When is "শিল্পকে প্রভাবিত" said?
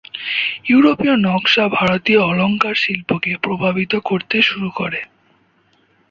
2.75-3.93